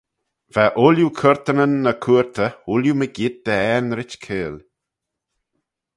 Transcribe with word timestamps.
Va 0.53 0.63
ooilley 0.83 1.13
curtanyn 1.19 1.73
ny 1.83 1.93
cooyrtey 2.03 2.51
ooilley 2.69 2.95
mygeayrt 2.99 3.41
dy 3.45 3.53
aanrit 3.73 4.13
keyl. 4.23 4.55